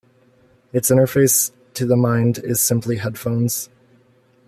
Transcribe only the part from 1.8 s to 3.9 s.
the mind is simply headphones.